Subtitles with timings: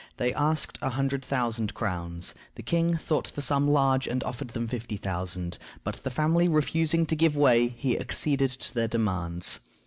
[0.17, 2.33] They asked a hundred thousand crowns.
[2.55, 7.15] The king thought the sum large, and offered fifty thousand, but the family refusing to
[7.15, 9.59] give way, he acceded to their demands.